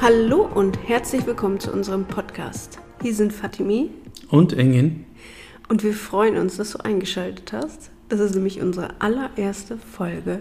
[0.00, 2.78] Hallo und herzlich willkommen zu unserem Podcast.
[3.02, 3.90] Hier sind Fatimi
[4.30, 5.04] Und Engin.
[5.68, 7.90] und wir freuen uns, dass du eingeschaltet hast.
[8.08, 10.40] Das ist nämlich unsere allererste Folge.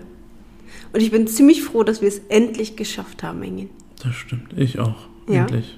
[0.93, 3.69] Und ich bin ziemlich froh, dass wir es endlich geschafft haben, Engin.
[4.01, 4.53] Das stimmt.
[4.55, 5.07] Ich auch.
[5.27, 5.41] Ja.
[5.41, 5.77] Endlich.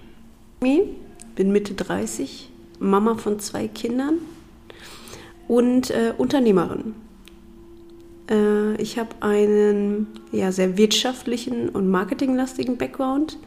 [0.64, 0.82] Ich
[1.36, 4.20] bin Mitte 30, Mama von zwei Kindern
[5.48, 6.94] und äh, Unternehmerin.
[8.32, 13.38] Äh, ich habe einen ja, sehr wirtschaftlichen und marketinglastigen Background,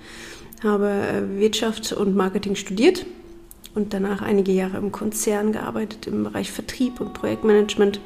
[0.62, 3.06] habe äh, Wirtschaft und Marketing studiert
[3.74, 8.00] und danach einige Jahre im Konzern gearbeitet im Bereich Vertrieb und Projektmanagement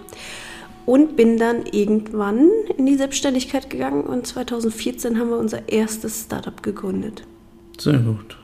[0.86, 6.62] und bin dann irgendwann in die Selbstständigkeit gegangen und 2014 haben wir unser erstes Startup
[6.62, 7.24] gegründet.
[7.78, 8.38] Sehr gut.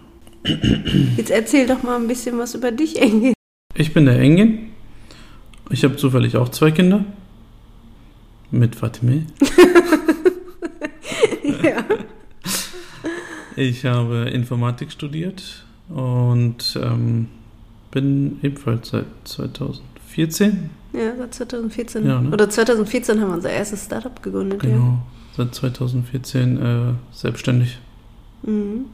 [1.17, 3.33] Jetzt erzähl doch mal ein bisschen was über dich, Engel.
[3.75, 4.73] Ich bin der Engin.
[5.71, 7.07] Ich habe zufällig auch zwei Kinder.
[8.55, 9.27] Mit Fatime.
[11.63, 11.85] ja.
[13.57, 17.29] Ich habe Informatik studiert und ähm,
[17.91, 22.07] bin ebenfalls seit 2014, ja, seit 2014.
[22.07, 22.31] Ja, ne?
[22.31, 24.61] Oder 2014 haben wir unser erstes Startup gegründet.
[24.61, 24.99] genau,
[25.37, 27.79] seit 2014 äh, selbstständig.
[28.45, 28.53] Ja.
[28.53, 28.85] Mhm.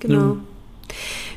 [0.00, 0.20] Genau.
[0.20, 0.36] Ja.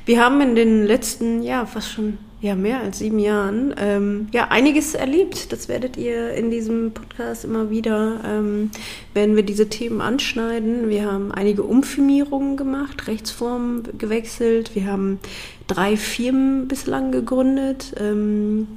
[0.06, 4.50] Wir haben in den letzten, ja, fast schon ja, mehr als sieben Jahren ähm, ja
[4.50, 5.52] einiges erlebt.
[5.52, 8.70] Das werdet ihr in diesem Podcast immer wieder, ähm,
[9.16, 10.88] werden wir diese Themen anschneiden.
[10.88, 14.76] Wir haben einige Umfirmierungen gemacht, Rechtsformen gewechselt.
[14.76, 15.20] Wir haben
[15.66, 18.68] drei Firmen bislang gegründet, ähm,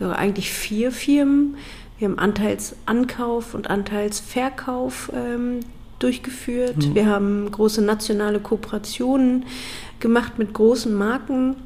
[0.00, 1.56] sogar eigentlich vier Firmen.
[1.98, 5.60] Wir haben Anteilsankauf und Anteilsverkauf ähm,
[5.98, 6.82] durchgeführt.
[6.82, 6.94] Ja.
[6.94, 9.44] Wir haben große nationale Kooperationen
[10.00, 11.56] gemacht mit großen Marken.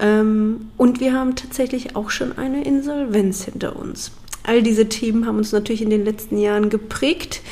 [0.00, 4.12] Ähm, und wir haben tatsächlich auch schon eine Insolvenz hinter uns.
[4.44, 7.42] All diese Themen haben uns natürlich in den letzten Jahren geprägt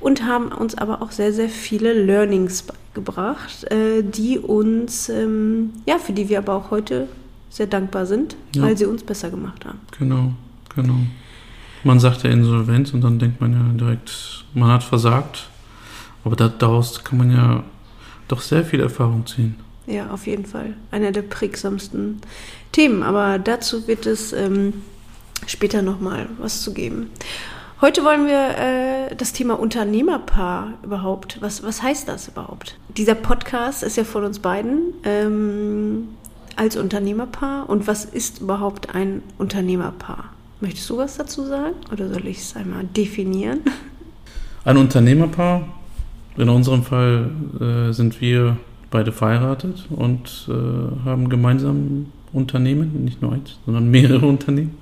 [0.00, 2.62] und haben uns aber auch sehr, sehr viele Learnings
[2.94, 7.06] beigebracht, äh, die uns, ähm, ja, für die wir aber auch heute
[7.50, 8.62] sehr dankbar sind, Ja.
[8.62, 9.78] weil sie uns besser gemacht haben.
[9.98, 10.32] Genau,
[10.74, 10.96] genau.
[11.84, 15.48] Man sagt ja Insolvenz und dann denkt man ja direkt, man hat versagt.
[16.24, 17.62] Aber da, daraus kann man ja
[18.26, 19.54] doch sehr viel Erfahrung ziehen.
[19.88, 20.74] Ja, auf jeden Fall.
[20.90, 22.20] Einer der prägsamsten
[22.72, 23.02] Themen.
[23.02, 24.74] Aber dazu wird es ähm,
[25.46, 27.10] später nochmal was zu geben.
[27.80, 31.38] Heute wollen wir äh, das Thema Unternehmerpaar überhaupt.
[31.40, 32.76] Was, was heißt das überhaupt?
[32.96, 36.08] Dieser Podcast ist ja von uns beiden ähm,
[36.56, 37.70] als Unternehmerpaar.
[37.70, 40.32] Und was ist überhaupt ein Unternehmerpaar?
[40.60, 41.76] Möchtest du was dazu sagen?
[41.90, 43.60] Oder soll ich es einmal definieren?
[44.64, 45.66] Ein Unternehmerpaar,
[46.36, 48.58] in unserem Fall äh, sind wir
[48.90, 54.76] beide verheiratet und äh, haben gemeinsam Unternehmen, nicht nur eins, sondern mehrere Unternehmen.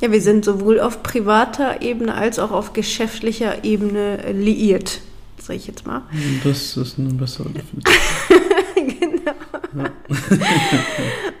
[0.00, 5.00] Ja, wir sind sowohl auf privater Ebene als auch auf geschäftlicher Ebene liiert,
[5.38, 6.02] sage ich jetzt mal.
[6.42, 7.94] Das ist eine bessere Definition.
[9.00, 9.90] genau.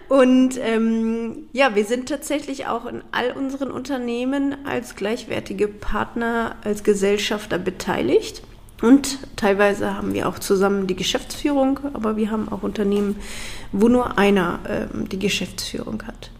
[0.08, 6.84] Und ähm, ja, wir sind tatsächlich auch in all unseren Unternehmen als gleichwertige Partner, als
[6.84, 8.42] Gesellschafter beteiligt.
[8.82, 13.16] Und teilweise haben wir auch zusammen die Geschäftsführung, aber wir haben auch Unternehmen,
[13.72, 16.30] wo nur einer ähm, die Geschäftsführung hat.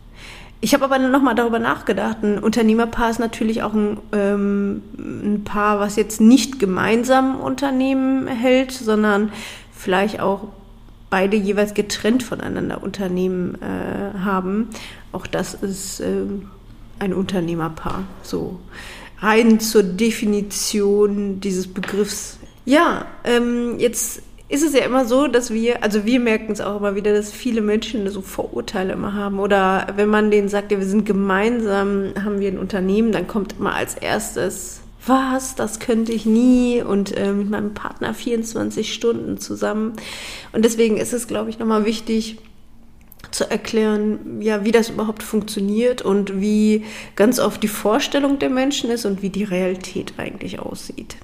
[0.63, 2.19] Ich habe aber nochmal darüber nachgedacht.
[2.23, 8.73] Ein Unternehmerpaar ist natürlich auch ein, ähm, ein Paar, was jetzt nicht gemeinsam Unternehmen hält,
[8.73, 9.33] sondern
[9.73, 10.49] vielleicht auch
[11.09, 14.69] beide jeweils getrennt voneinander Unternehmen äh, haben.
[15.13, 16.51] Auch das ist ähm,
[16.99, 18.05] ein Unternehmerpaar.
[18.23, 18.61] So
[19.21, 22.39] rein zur Definition dieses Begriffs.
[22.65, 26.79] Ja, ähm, jetzt ist es ja immer so, dass wir, also wir merken es auch
[26.79, 29.39] immer wieder, dass viele Menschen so Vorurteile immer haben.
[29.39, 33.55] Oder wenn man denen sagt, ja, wir sind gemeinsam, haben wir ein Unternehmen, dann kommt
[33.59, 39.39] immer als erstes, was, das könnte ich nie und äh, mit meinem Partner 24 Stunden
[39.39, 39.95] zusammen.
[40.53, 42.39] Und deswegen ist es, glaube ich, nochmal wichtig,
[43.31, 46.85] zu erklären, ja, wie das überhaupt funktioniert und wie
[47.17, 51.17] ganz oft die Vorstellung der Menschen ist und wie die Realität eigentlich aussieht.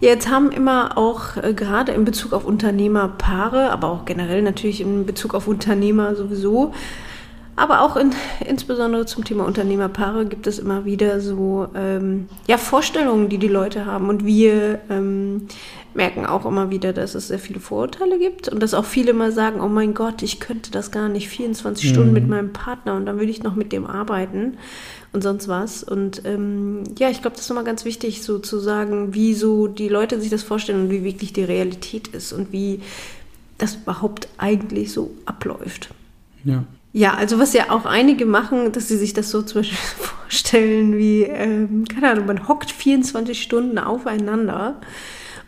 [0.00, 5.06] Jetzt haben immer auch äh, gerade in Bezug auf Unternehmerpaare, aber auch generell natürlich in
[5.06, 6.74] Bezug auf Unternehmer sowieso,
[7.54, 8.12] aber auch in,
[8.46, 13.84] insbesondere zum Thema Unternehmerpaare gibt es immer wieder so ähm, ja, Vorstellungen, die die Leute
[13.84, 14.08] haben.
[14.08, 15.48] Und wir ähm,
[15.94, 19.32] merken auch immer wieder, dass es sehr viele Vorurteile gibt und dass auch viele mal
[19.32, 21.88] sagen, oh mein Gott, ich könnte das gar nicht 24 Mhm.
[21.94, 24.56] Stunden mit meinem Partner und dann will ich noch mit dem arbeiten
[25.12, 25.82] und sonst was.
[25.82, 29.66] Und ähm, ja, ich glaube, das ist nochmal ganz wichtig, so zu sagen, wie so
[29.66, 32.80] die Leute sich das vorstellen und wie wirklich die Realität ist und wie
[33.58, 35.90] das überhaupt eigentlich so abläuft.
[36.44, 36.64] Ja.
[36.94, 40.98] Ja, also was ja auch einige machen, dass sie sich das so zum Beispiel vorstellen
[40.98, 44.80] wie, ähm, keine Ahnung, man hockt 24 Stunden aufeinander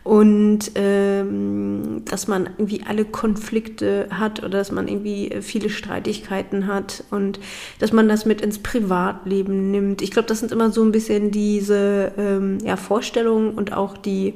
[0.03, 7.03] und ähm, dass man irgendwie alle Konflikte hat oder dass man irgendwie viele Streitigkeiten hat
[7.09, 7.39] und
[7.79, 10.01] dass man das mit ins Privatleben nimmt.
[10.01, 14.35] Ich glaube, das sind immer so ein bisschen diese ähm, ja, Vorstellungen und auch die,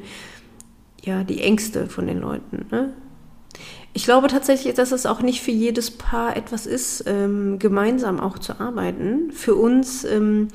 [1.03, 2.65] ja, die Ängste von den Leuten.
[2.71, 2.93] Ne?
[3.93, 8.37] Ich glaube tatsächlich, dass es auch nicht für jedes Paar etwas ist, ähm, gemeinsam auch
[8.37, 9.31] zu arbeiten.
[9.31, 10.49] Für uns ähm,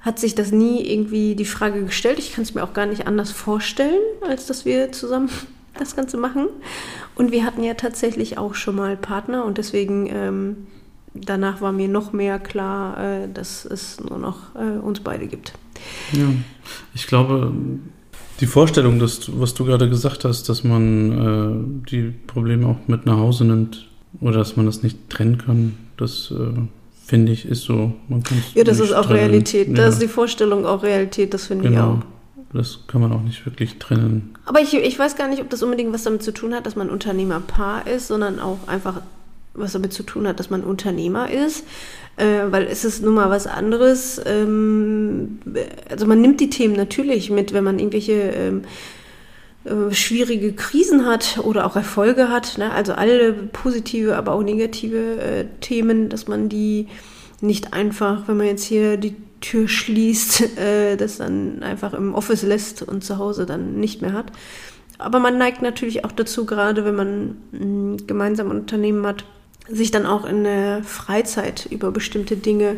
[0.00, 2.18] hat sich das nie irgendwie die Frage gestellt.
[2.18, 5.30] Ich kann es mir auch gar nicht anders vorstellen, als dass wir zusammen
[5.78, 6.48] das Ganze machen.
[7.14, 10.66] Und wir hatten ja tatsächlich auch schon mal Partner und deswegen ähm,
[11.14, 15.52] danach war mir noch mehr klar, äh, dass es nur noch äh, uns beide gibt.
[16.12, 16.28] Ja,
[16.94, 17.52] ich glaube,
[18.40, 21.12] die Vorstellung, dass, was du gerade gesagt hast, dass man
[21.84, 23.88] äh, die Probleme auch mit nach Hause nimmt
[24.20, 26.60] oder dass man das nicht trennen kann, das äh,
[27.04, 27.92] finde ich, ist so.
[28.08, 28.22] Man
[28.54, 29.18] ja, das ist auch trennen.
[29.18, 29.68] Realität.
[29.68, 29.74] Ja.
[29.74, 31.98] Das ist die Vorstellung auch Realität, das finde genau.
[31.98, 32.06] ich auch.
[32.52, 34.34] Das kann man auch nicht wirklich trennen.
[34.46, 36.76] Aber ich, ich weiß gar nicht, ob das unbedingt was damit zu tun hat, dass
[36.76, 39.02] man Unternehmerpaar ist, sondern auch einfach
[39.56, 41.64] was damit zu tun hat, dass man Unternehmer ist.
[42.16, 44.20] Äh, weil es ist nun mal was anderes.
[44.24, 45.38] Ähm,
[45.90, 48.62] also man nimmt die Themen natürlich mit, wenn man irgendwelche ähm,
[49.64, 52.72] äh, schwierige Krisen hat oder auch Erfolge hat, ne?
[52.72, 56.86] also alle positive, aber auch negative äh, Themen, dass man die
[57.40, 62.42] nicht einfach, wenn man jetzt hier die Tür schließt, äh, das dann einfach im Office
[62.42, 64.32] lässt und zu Hause dann nicht mehr hat.
[64.98, 69.24] Aber man neigt natürlich auch dazu, gerade wenn man ein gemeinsam ein Unternehmen hat,
[69.68, 72.76] sich dann auch in der Freizeit über bestimmte Dinge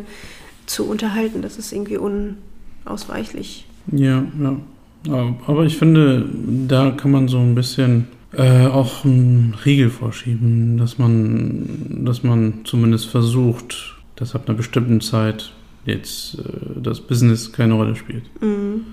[0.65, 1.41] zu unterhalten.
[1.41, 3.65] Das ist irgendwie unausweichlich.
[3.91, 5.35] Ja, ja.
[5.47, 6.25] Aber ich finde,
[6.67, 12.61] da kann man so ein bisschen äh, auch einen Riegel vorschieben, dass man, dass man
[12.65, 15.53] zumindest versucht, dass ab einer bestimmten Zeit
[15.85, 18.23] jetzt äh, das Business keine Rolle spielt.
[18.41, 18.85] Mhm.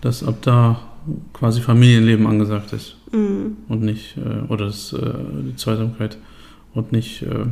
[0.00, 0.80] Dass ab da
[1.32, 3.56] quasi Familienleben angesagt ist mhm.
[3.68, 5.12] und nicht, äh, oder das, äh,
[5.46, 6.16] die Zweisamkeit
[6.74, 7.46] und nicht, äh,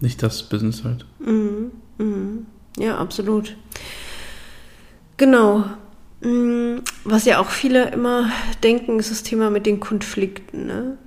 [0.00, 1.06] nicht das Business halt.
[1.18, 1.70] Mhm.
[1.98, 2.46] Mhm.
[2.78, 3.56] Ja, absolut.
[5.16, 5.64] Genau.
[6.20, 8.30] Mm, was ja auch viele immer
[8.62, 10.66] denken, ist das Thema mit den Konflikten.
[10.66, 10.98] Ne?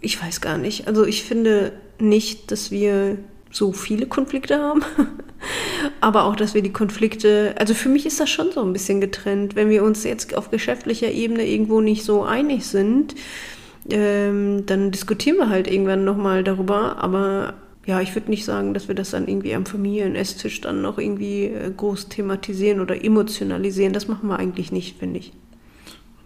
[0.00, 0.86] Ich weiß gar nicht.
[0.86, 3.18] Also ich finde nicht, dass wir
[3.50, 4.82] so viele Konflikte haben,
[6.00, 9.00] aber auch, dass wir die Konflikte, also für mich ist das schon so ein bisschen
[9.00, 13.14] getrennt, wenn wir uns jetzt auf geschäftlicher Ebene irgendwo nicht so einig sind,
[13.90, 17.54] ähm, dann diskutieren wir halt irgendwann nochmal darüber, aber
[17.86, 21.44] ja, ich würde nicht sagen, dass wir das dann irgendwie am Familienesstisch dann noch irgendwie
[21.44, 23.92] äh, groß thematisieren oder emotionalisieren.
[23.92, 25.32] Das machen wir eigentlich nicht, finde ich.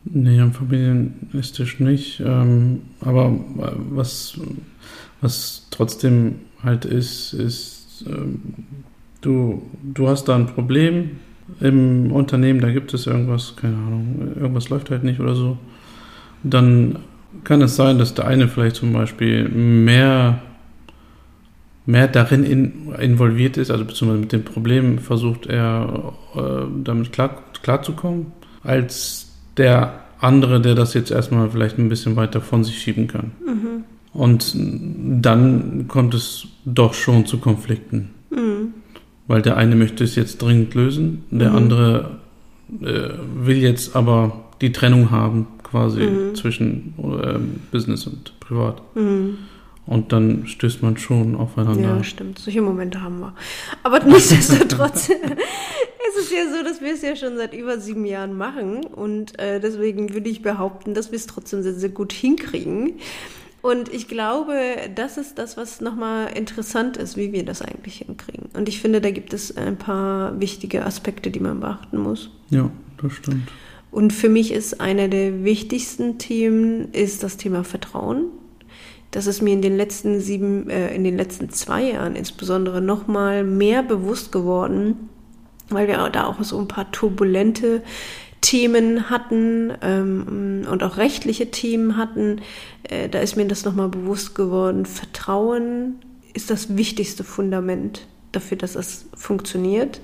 [0.05, 2.21] Nee, am Familienesstisch nicht.
[2.21, 4.39] Ähm, aber äh, was,
[5.21, 8.41] was trotzdem halt ist, ist, ähm,
[9.21, 11.11] du, du hast da ein Problem
[11.61, 15.59] im Unternehmen, da gibt es irgendwas, keine Ahnung, irgendwas läuft halt nicht oder so.
[16.45, 16.99] Dann
[17.45, 20.41] kann es sein, dass der eine vielleicht zum Beispiel mehr
[21.89, 27.43] mehr darin in, involviert ist, also beziehungsweise mit dem Problem versucht er äh, damit klar,
[27.63, 28.27] klarzukommen,
[28.63, 33.33] als der andere, der das jetzt erstmal vielleicht ein bisschen weiter von sich schieben kann.
[33.43, 33.85] Mhm.
[34.13, 38.11] Und dann kommt es doch schon zu Konflikten.
[38.31, 38.75] Mhm.
[39.27, 41.57] Weil der eine möchte es jetzt dringend lösen, der mhm.
[41.57, 42.11] andere
[42.83, 46.35] äh, will jetzt aber die Trennung haben, quasi mhm.
[46.35, 47.39] zwischen äh,
[47.71, 48.83] Business und Privat.
[48.95, 49.39] Mhm.
[49.87, 51.97] Und dann stößt man schon aufeinander.
[51.97, 52.39] Ja, stimmt.
[52.39, 53.35] Solche Momente haben wir.
[53.83, 55.09] Aber nichtsdestotrotz
[56.09, 58.85] ist es ja so, dass wir es ja schon seit über sieben Jahren machen.
[58.85, 63.01] Und äh, deswegen würde ich behaupten, dass wir es trotzdem sehr, sehr gut hinkriegen.
[63.63, 64.55] Und ich glaube,
[64.95, 68.51] das ist das, was nochmal interessant ist, wie wir das eigentlich hinkriegen.
[68.55, 72.31] Und ich finde, da gibt es ein paar wichtige Aspekte, die man beachten muss.
[72.51, 72.71] Ja,
[73.01, 73.49] das stimmt.
[73.90, 78.26] Und für mich ist einer der wichtigsten Themen ist das Thema Vertrauen
[79.11, 83.42] das ist mir in den letzten sieben, äh, in den letzten zwei Jahren insbesondere nochmal
[83.42, 85.09] mehr bewusst geworden,
[85.71, 87.83] weil wir da auch so ein paar turbulente
[88.40, 92.42] Themen hatten ähm, und auch rechtliche Themen hatten.
[92.85, 94.85] Äh, da ist mir das nochmal bewusst geworden.
[94.85, 95.97] Vertrauen
[96.35, 100.00] ist das wichtigste Fundament dafür, dass es funktioniert.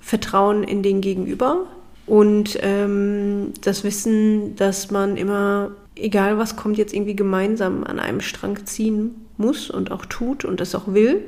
[0.00, 1.66] Vertrauen in den Gegenüber
[2.06, 8.20] und ähm, das Wissen, dass man immer egal was kommt, jetzt irgendwie gemeinsam an einem
[8.20, 11.24] Strang ziehen muss und auch tut und es auch will.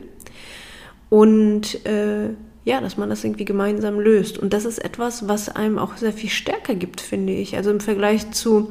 [1.10, 2.30] Und äh,
[2.64, 4.38] ja, dass man das irgendwie gemeinsam löst.
[4.38, 7.56] Und das ist etwas, was einem auch sehr viel stärker gibt, finde ich.
[7.56, 8.70] Also im Vergleich zu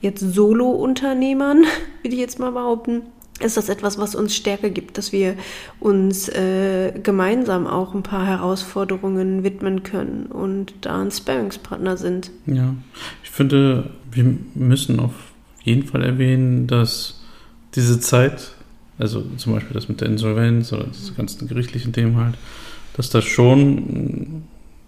[0.00, 1.64] jetzt Solo-Unternehmern,
[2.02, 3.02] würde ich jetzt mal behaupten,
[3.40, 5.36] ist das etwas, was uns Stärke gibt, dass wir
[5.80, 12.30] uns äh, gemeinsam auch ein paar Herausforderungen widmen können und da ein Sparringspartner sind.
[12.46, 12.74] Ja,
[13.22, 14.24] ich finde, wir
[14.54, 15.14] müssen auf
[15.62, 17.20] jeden Fall erwähnen, dass
[17.74, 18.52] diese Zeit,
[18.98, 22.34] also zum Beispiel das mit der Insolvenz oder diese ganzen gerichtlichen Themen halt,
[22.96, 24.44] dass das schon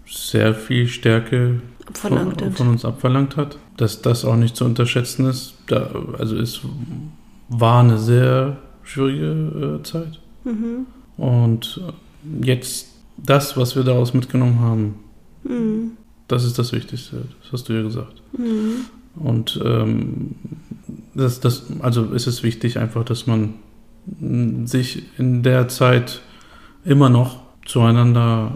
[0.07, 1.61] sehr viel Stärke
[1.93, 5.53] von, von, uns abverlangt hat, dass das auch nicht zu unterschätzen ist.
[5.67, 6.61] Da, also es
[7.49, 10.19] war eine sehr schwierige äh, Zeit.
[10.43, 10.85] Mhm.
[11.17, 11.81] Und
[12.41, 12.87] jetzt
[13.17, 14.95] das, was wir daraus mitgenommen haben,
[15.43, 15.91] mhm.
[16.27, 17.23] das ist das Wichtigste.
[17.41, 18.21] Das hast du ja gesagt.
[18.37, 18.85] Mhm.
[19.15, 20.35] Und ähm,
[21.13, 23.55] das, das, also ist es wichtig einfach, dass man
[24.65, 26.21] sich in der Zeit
[26.85, 28.53] immer noch zueinander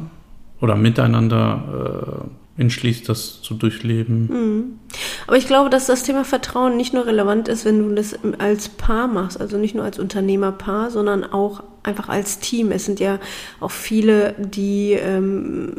[0.62, 4.28] oder miteinander äh, entschließt, das zu durchleben.
[4.28, 4.80] Mhm.
[5.26, 8.70] Aber ich glaube, dass das Thema Vertrauen nicht nur relevant ist, wenn du das als
[8.70, 12.72] Paar machst, also nicht nur als Unternehmerpaar, sondern auch einfach als Team.
[12.72, 13.20] Es sind ja
[13.60, 15.74] auch viele, die ähm,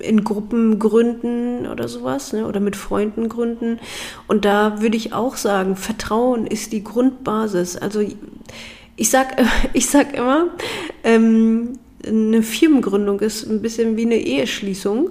[0.00, 3.78] in Gruppen gründen oder sowas, ne, oder mit Freunden gründen.
[4.26, 7.76] Und da würde ich auch sagen, Vertrauen ist die Grundbasis.
[7.76, 8.00] Also
[8.96, 9.40] ich sag,
[9.72, 10.48] ich sag immer,
[11.04, 15.10] ähm, eine Firmengründung ist ein bisschen wie eine Eheschließung.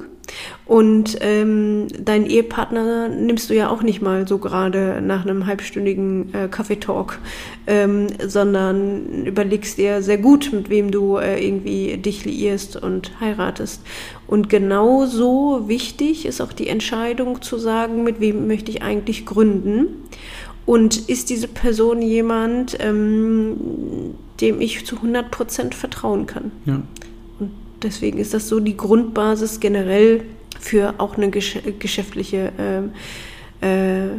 [0.65, 6.33] Und ähm, deinen Ehepartner nimmst du ja auch nicht mal so gerade nach einem halbstündigen
[6.33, 7.19] äh, Kaffeetalk,
[7.67, 13.81] ähm, sondern überlegst dir sehr gut, mit wem du äh, irgendwie dich liierst und heiratest.
[14.27, 19.87] Und genauso wichtig ist auch die Entscheidung zu sagen, mit wem möchte ich eigentlich gründen.
[20.65, 26.51] Und ist diese Person jemand, ähm, dem ich zu 100 Prozent vertrauen kann?
[26.65, 26.81] Ja.
[27.83, 30.23] Deswegen ist das so die Grundbasis generell
[30.59, 32.51] für auch eine gesch geschäftliche
[33.61, 34.09] äh, äh,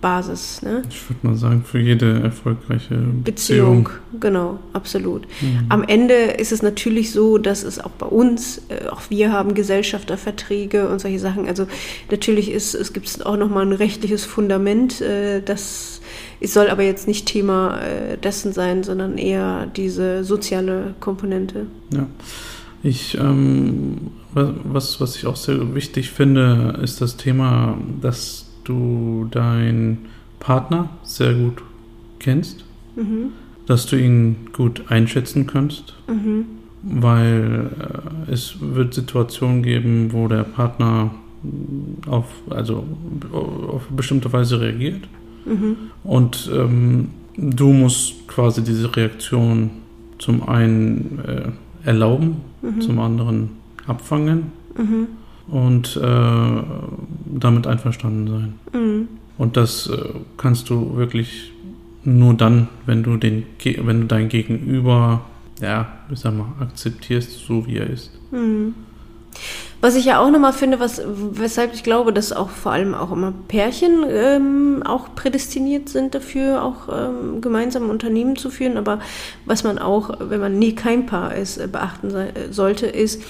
[0.00, 0.62] Basis.
[0.62, 0.82] Ne?
[0.88, 3.84] Ich würde mal sagen, für jede erfolgreiche Beziehung.
[3.84, 3.88] Beziehung
[4.20, 5.22] genau, absolut.
[5.40, 5.66] Mhm.
[5.68, 9.54] Am Ende ist es natürlich so, dass es auch bei uns, äh, auch wir haben
[9.54, 11.48] Gesellschafterverträge und solche Sachen.
[11.48, 11.66] Also
[12.10, 16.00] natürlich ist, es gibt auch nochmal ein rechtliches Fundament, äh, das
[16.38, 21.66] es soll aber jetzt nicht Thema äh, dessen sein, sondern eher diese soziale Komponente.
[21.92, 22.06] Ja.
[22.86, 30.06] Ich, ähm, was, was ich auch sehr wichtig finde, ist das Thema, dass du deinen
[30.38, 31.64] Partner sehr gut
[32.20, 32.64] kennst,
[32.94, 33.32] mhm.
[33.66, 36.44] dass du ihn gut einschätzen kannst, mhm.
[36.84, 37.70] weil
[38.28, 41.10] äh, es wird Situationen geben, wo der Partner
[42.06, 42.86] auf, also
[43.32, 45.08] auf bestimmte Weise reagiert
[45.44, 45.76] mhm.
[46.04, 49.70] und ähm, du musst quasi diese Reaktion
[50.18, 52.36] zum einen äh, erlauben,
[52.74, 52.80] mhm.
[52.80, 53.50] zum anderen
[53.86, 54.52] abfangen.
[54.76, 55.06] Mhm
[55.48, 56.62] und äh,
[57.26, 58.54] damit einverstanden sein.
[58.72, 59.08] Mhm.
[59.38, 59.96] Und das äh,
[60.36, 61.52] kannst du wirklich
[62.04, 65.24] nur dann, wenn du den, wenn du dein Gegenüber,
[65.60, 68.10] ja, ich sag mal, akzeptierst, so wie er ist.
[69.80, 73.12] Was ich ja auch nochmal finde, was, weshalb ich glaube, dass auch vor allem auch
[73.12, 78.78] immer Pärchen ähm, auch prädestiniert sind dafür, auch ähm, gemeinsam Unternehmen zu führen.
[78.78, 79.00] Aber
[79.44, 82.10] was man auch, wenn man nie kein Paar ist, äh, beachten
[82.50, 83.22] sollte, ist,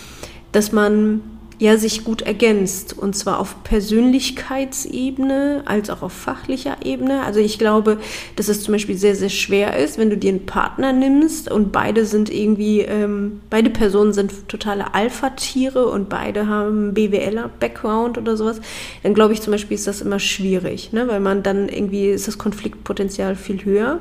[0.53, 1.21] dass man
[1.59, 7.23] ja sich gut ergänzt und zwar auf Persönlichkeitsebene als auch auf fachlicher Ebene.
[7.23, 7.97] Also ich glaube,
[8.37, 11.73] dass es zum Beispiel sehr, sehr schwer ist, wenn du dir einen Partner nimmst und
[11.73, 18.61] beide sind irgendwie, ähm, beide Personen sind totale Alpha-Tiere und beide haben BWLer-Background oder sowas,
[19.03, 21.09] dann glaube ich zum Beispiel ist das immer schwierig, ne?
[21.09, 24.01] weil man dann irgendwie ist das Konfliktpotenzial viel höher.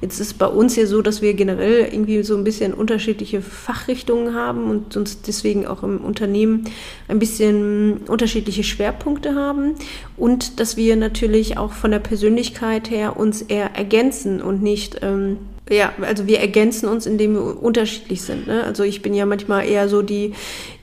[0.00, 4.34] Jetzt ist bei uns ja so, dass wir generell irgendwie so ein bisschen unterschiedliche Fachrichtungen
[4.34, 6.64] haben und uns deswegen auch im Unternehmen
[7.08, 9.74] ein bisschen unterschiedliche Schwerpunkte haben
[10.16, 15.38] und dass wir natürlich auch von der Persönlichkeit her uns eher ergänzen und nicht ähm,
[15.70, 18.46] ja, also wir ergänzen uns, indem wir unterschiedlich sind.
[18.46, 18.64] Ne?
[18.64, 20.34] Also ich bin ja manchmal eher so die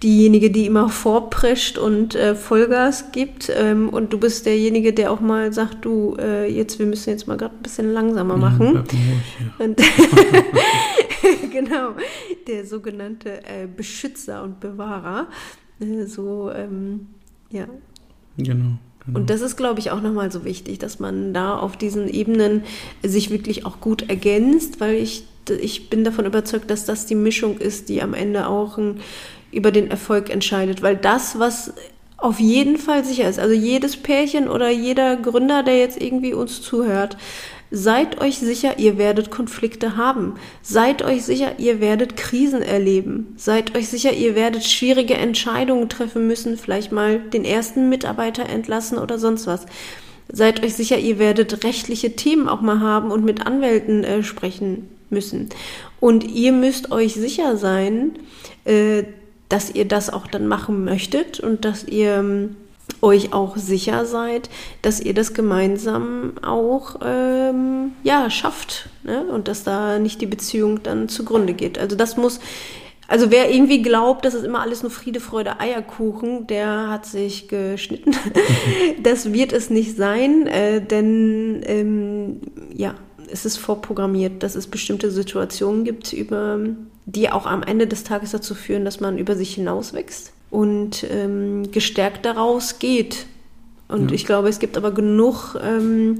[0.01, 3.51] diejenige, die immer vorprescht und äh, Vollgas gibt.
[3.55, 7.27] Ähm, und du bist derjenige, der auch mal sagt, du, äh, jetzt, wir müssen jetzt
[7.27, 8.83] mal gerade ein bisschen langsamer machen.
[9.59, 9.67] Ja,
[11.51, 11.91] genau,
[12.47, 15.27] der sogenannte äh, Beschützer und Bewahrer.
[15.79, 17.07] Äh, so, ähm,
[17.49, 17.65] ja.
[18.37, 18.77] Genau.
[19.05, 19.19] Genau.
[19.19, 22.63] Und das ist, glaube ich, auch nochmal so wichtig, dass man da auf diesen Ebenen
[23.01, 25.25] sich wirklich auch gut ergänzt, weil ich,
[25.61, 28.99] ich bin davon überzeugt, dass das die Mischung ist, die am Ende auch ein,
[29.51, 30.81] über den Erfolg entscheidet.
[30.81, 31.73] Weil das, was
[32.17, 36.61] auf jeden Fall sicher ist, also jedes Pärchen oder jeder Gründer, der jetzt irgendwie uns
[36.61, 37.17] zuhört,
[37.71, 40.35] Seid euch sicher, ihr werdet Konflikte haben.
[40.63, 43.33] Seid euch sicher, ihr werdet Krisen erleben.
[43.37, 48.97] Seid euch sicher, ihr werdet schwierige Entscheidungen treffen müssen, vielleicht mal den ersten Mitarbeiter entlassen
[48.97, 49.67] oder sonst was.
[50.31, 54.89] Seid euch sicher, ihr werdet rechtliche Themen auch mal haben und mit Anwälten äh, sprechen
[55.11, 55.49] müssen.
[55.99, 58.13] Und ihr müsst euch sicher sein,
[58.65, 59.03] äh,
[59.47, 62.55] dass ihr das auch dann machen möchtet und dass ihr ähm,
[63.01, 64.49] euch auch sicher seid,
[64.81, 69.25] dass ihr das gemeinsam auch ähm, ja schafft ne?
[69.25, 71.77] und dass da nicht die Beziehung dann zugrunde geht.
[71.77, 72.39] Also das muss
[73.09, 77.47] also wer irgendwie glaubt, das ist immer alles nur Friede, Freude, Eierkuchen, der hat sich
[77.47, 78.15] geschnitten.
[79.03, 82.41] das wird es nicht sein, äh, denn ähm,
[82.71, 82.93] ja,
[83.31, 86.59] es ist vorprogrammiert, dass es bestimmte Situationen gibt, über,
[87.07, 91.71] die auch am Ende des Tages dazu führen, dass man über sich hinauswächst und ähm,
[91.71, 93.25] gestärkt daraus geht.
[93.87, 94.15] Und ja.
[94.15, 96.19] ich glaube, es gibt aber genug ähm,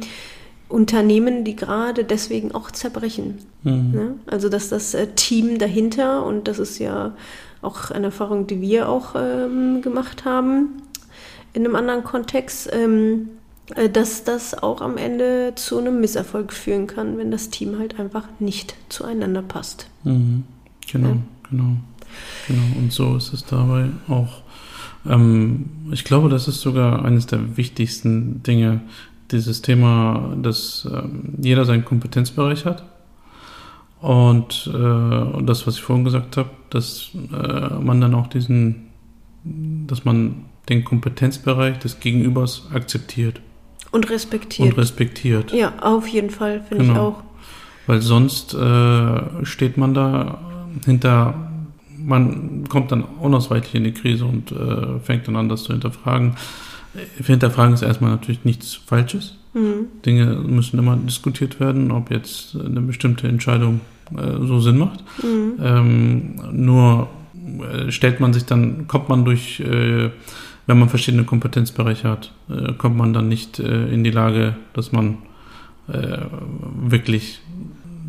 [0.70, 3.40] Unternehmen, die gerade deswegen auch zerbrechen.
[3.64, 3.92] Mhm.
[3.92, 4.16] Ne?
[4.28, 7.14] Also dass das äh, Team dahinter, und das ist ja
[7.62, 10.82] auch eine Erfahrung, die wir auch ähm, gemacht haben
[11.54, 13.30] in einem anderen Kontext, ähm,
[13.76, 18.00] äh, dass das auch am Ende zu einem Misserfolg führen kann, wenn das Team halt
[18.00, 19.88] einfach nicht zueinander passt.
[20.04, 20.44] Mhm.
[20.92, 21.18] Genau, ja.
[21.50, 21.76] genau.
[22.48, 24.42] Genau, und so ist es dabei auch.
[25.08, 28.82] Ähm, ich glaube, das ist sogar eines der wichtigsten Dinge,
[29.32, 31.04] dieses Thema, dass äh,
[31.42, 32.84] jeder seinen Kompetenzbereich hat.
[34.02, 38.88] Und, äh, und das, was ich vorhin gesagt habe, dass äh, man dann auch diesen,
[39.44, 43.42] dass man den Kompetenzbereich des Gegenübers akzeptiert.
[43.92, 44.70] Und respektiert.
[44.70, 45.52] Und respektiert.
[45.52, 46.94] Ja, auf jeden Fall, finde genau.
[46.94, 47.24] ich auch.
[47.88, 50.40] Weil sonst äh, steht man da
[50.86, 51.52] hinter,
[52.06, 56.36] man kommt dann unausweichlich in die Krise und äh, fängt dann an, das zu hinterfragen.
[57.24, 59.38] Hinterfragen ist erstmal natürlich nichts Falsches.
[59.54, 59.88] Mhm.
[60.06, 63.82] Dinge müssen immer diskutiert werden, ob jetzt eine bestimmte Entscheidung
[64.16, 65.04] äh, so Sinn macht.
[65.24, 65.54] Mhm.
[65.62, 67.10] Ähm, nur
[67.62, 70.10] äh, stellt man sich dann, kommt man durch, äh,
[70.68, 74.92] wenn man verschiedene Kompetenzbereiche hat, äh, kommt man dann nicht äh, in die Lage, dass
[74.92, 75.18] man
[75.88, 76.20] äh,
[76.82, 77.42] wirklich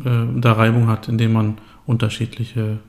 [0.03, 2.79] da Reibung hat, indem man unterschiedliche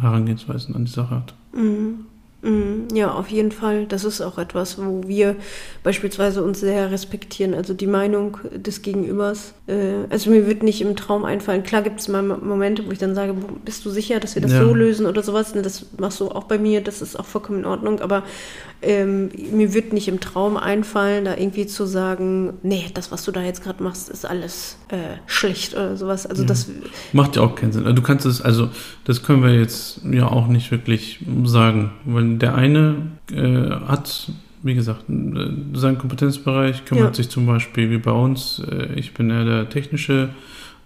[0.00, 1.34] Herangehensweisen an die Sache hat.
[1.54, 2.06] Mhm.
[2.42, 3.86] Mhm, ja, auf jeden Fall.
[3.86, 5.36] Das ist auch etwas, wo wir
[5.84, 7.54] beispielsweise uns sehr respektieren.
[7.54, 9.54] Also die Meinung des Gegenübers.
[9.68, 11.62] Äh, also mir wird nicht im Traum einfallen.
[11.62, 14.52] Klar gibt es mal Momente, wo ich dann sage, bist du sicher, dass wir das
[14.52, 14.64] ja.
[14.64, 15.54] so lösen oder sowas?
[15.54, 16.80] Ne, das machst du auch bei mir.
[16.80, 18.00] Das ist auch vollkommen in Ordnung.
[18.00, 18.24] Aber
[18.82, 23.30] ähm, mir wird nicht im Traum einfallen, da irgendwie zu sagen, nee, das, was du
[23.30, 26.26] da jetzt gerade machst, ist alles äh, schlecht oder sowas.
[26.26, 26.48] Also ja.
[26.48, 26.68] das
[27.12, 27.84] macht ja auch keinen Sinn.
[27.94, 28.70] Du kannst es, also
[29.04, 32.96] das können wir jetzt ja auch nicht wirklich sagen, weil der eine
[33.32, 34.30] äh, hat,
[34.62, 37.14] wie gesagt, äh, seinen Kompetenzbereich, kümmert ja.
[37.14, 40.30] sich zum Beispiel wie bei uns, äh, ich bin eher der technische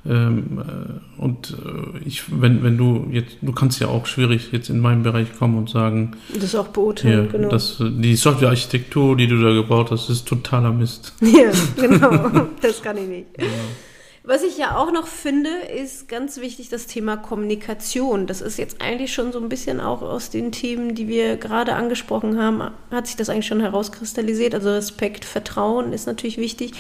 [0.09, 4.71] ähm, äh, und äh, ich, wenn, wenn du jetzt, du kannst ja auch schwierig jetzt
[4.71, 7.49] in meinen Bereich kommen und sagen, das auch beurteilen, hier, genau.
[7.49, 11.13] Dass, die Softwarearchitektur, die du da gebaut hast, ist totaler Mist.
[11.21, 13.35] Ja, genau, das kann ich nicht.
[13.35, 13.51] Genau.
[14.29, 18.27] Was ich ja auch noch finde, ist ganz wichtig das Thema Kommunikation.
[18.27, 21.75] Das ist jetzt eigentlich schon so ein bisschen auch aus den Themen, die wir gerade
[21.75, 24.53] angesprochen haben, hat sich das eigentlich schon herauskristallisiert.
[24.53, 26.73] Also Respekt, Vertrauen ist natürlich wichtig,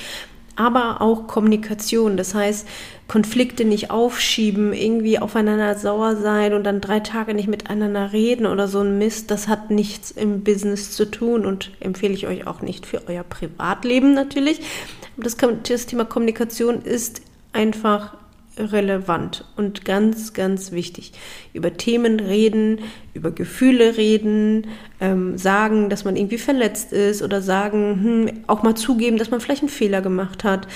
[0.56, 2.16] aber auch Kommunikation.
[2.16, 2.66] Das heißt,
[3.06, 8.66] Konflikte nicht aufschieben, irgendwie aufeinander sauer sein und dann drei Tage nicht miteinander reden oder
[8.66, 9.30] so ein Mist.
[9.30, 13.22] Das hat nichts im Business zu tun und empfehle ich euch auch nicht für euer
[13.22, 14.62] Privatleben natürlich.
[15.16, 17.22] Das, das Thema Kommunikation ist
[17.56, 18.14] einfach
[18.58, 21.12] relevant und ganz, ganz wichtig.
[21.52, 22.80] Über Themen reden,
[23.12, 24.68] über Gefühle reden,
[25.00, 29.40] ähm, sagen, dass man irgendwie verletzt ist oder sagen, hm, auch mal zugeben, dass man
[29.40, 30.66] vielleicht einen Fehler gemacht hat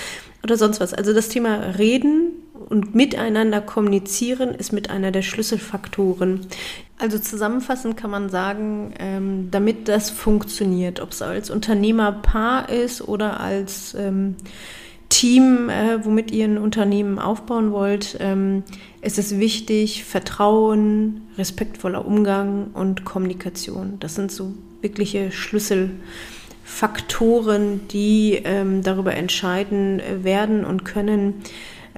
[0.43, 0.93] oder sonst was.
[0.93, 2.33] Also das Thema Reden
[2.69, 6.41] und miteinander kommunizieren ist mit einer der Schlüsselfaktoren.
[6.99, 13.39] Also zusammenfassend kann man sagen, ähm, damit das funktioniert, ob es als Unternehmerpaar ist oder
[13.39, 14.35] als ähm,
[15.11, 18.63] Team, äh, womit ihr ein Unternehmen aufbauen wollt, ähm,
[19.01, 23.97] ist es wichtig, Vertrauen, respektvoller Umgang und Kommunikation.
[23.99, 31.35] Das sind so wirkliche Schlüsselfaktoren, die ähm, darüber entscheiden werden und können,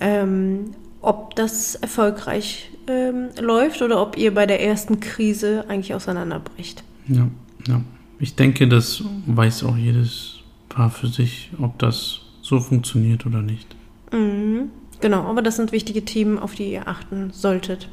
[0.01, 6.83] ähm, ob das erfolgreich ähm, läuft oder ob ihr bei der ersten Krise eigentlich auseinanderbricht.
[7.07, 7.29] Ja,
[7.67, 7.81] ja.
[8.19, 13.75] Ich denke, das weiß auch jedes Paar für sich, ob das so funktioniert oder nicht.
[14.11, 14.69] Mhm.
[15.01, 17.89] Genau, aber das sind wichtige Themen, auf die ihr achten solltet.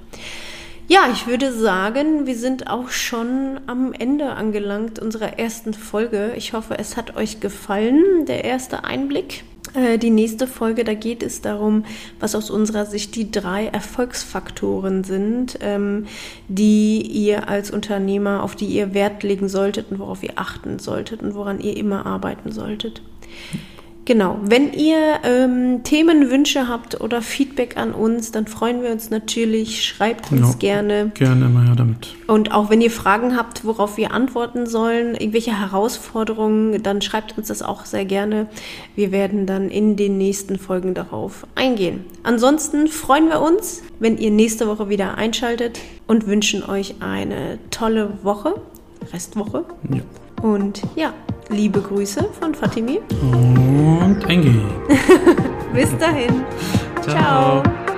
[0.86, 6.32] Ja, ich würde sagen, wir sind auch schon am Ende angelangt unserer ersten Folge.
[6.36, 9.44] Ich hoffe, es hat euch gefallen, der erste Einblick.
[9.74, 11.84] Äh, die nächste Folge, da geht es darum,
[12.18, 16.06] was aus unserer Sicht die drei Erfolgsfaktoren sind, ähm,
[16.48, 21.22] die ihr als Unternehmer, auf die ihr Wert legen solltet und worauf ihr achten solltet
[21.22, 23.00] und woran ihr immer arbeiten solltet.
[24.06, 29.84] Genau, wenn ihr ähm, Themenwünsche habt oder Feedback an uns, dann freuen wir uns natürlich.
[29.84, 30.54] Schreibt uns Ja.
[30.58, 31.12] gerne.
[31.14, 32.16] Gerne immer her damit.
[32.26, 37.48] Und auch wenn ihr Fragen habt, worauf wir antworten sollen, irgendwelche Herausforderungen, dann schreibt uns
[37.48, 38.46] das auch sehr gerne.
[38.96, 42.04] Wir werden dann in den nächsten Folgen darauf eingehen.
[42.22, 48.14] Ansonsten freuen wir uns, wenn ihr nächste Woche wieder einschaltet und wünschen euch eine tolle
[48.22, 48.54] Woche,
[49.12, 49.64] Restwoche.
[49.92, 50.00] Ja.
[50.42, 51.12] Und ja,
[51.48, 53.00] liebe Grüße von Fatimi.
[53.20, 54.60] Und Engi.
[55.74, 56.44] Bis dahin.
[57.02, 57.62] Ciao.
[57.62, 57.89] Ciao.